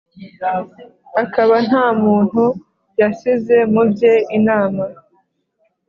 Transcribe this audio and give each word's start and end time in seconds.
akaba 1.23 1.55
nta 1.67 1.85
muntu 2.03 2.43
yasize 2.99 3.57
mu 3.73 3.81
bye 3.91 4.13
inama 4.37 4.83